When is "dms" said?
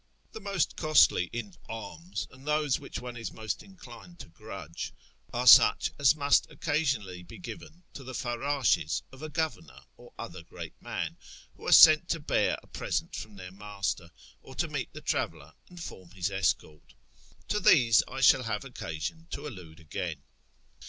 2.11-2.31